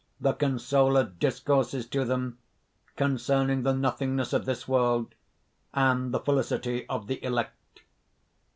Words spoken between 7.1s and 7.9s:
Elect.